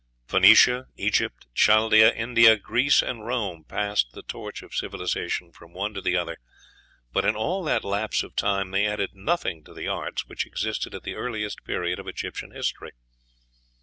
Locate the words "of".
4.63-4.73, 8.23-8.35, 11.99-12.07